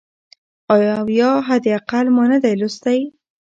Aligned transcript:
او 0.73 0.81
یا 1.19 1.31
حد 1.47 1.65
اقل 1.77 2.05
ما 2.15 2.23
نه 2.31 2.37
دی 2.43 2.53
لوستی. 2.59 2.99